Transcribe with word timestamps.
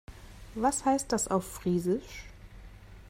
Was 0.55 0.83
heißt 0.83 1.11
das 1.11 1.27
auf 1.27 1.45
Friesisch? 1.45 2.25